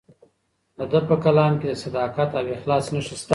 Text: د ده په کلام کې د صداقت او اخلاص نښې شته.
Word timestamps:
د 0.77 0.79
ده 0.91 0.99
په 1.09 1.15
کلام 1.23 1.53
کې 1.59 1.67
د 1.69 1.73
صداقت 1.83 2.29
او 2.39 2.45
اخلاص 2.55 2.85
نښې 2.93 3.15
شته. 3.21 3.29